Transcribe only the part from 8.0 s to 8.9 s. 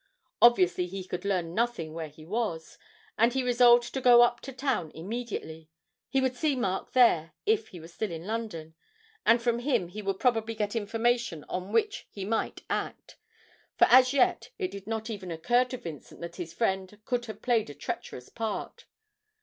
in London,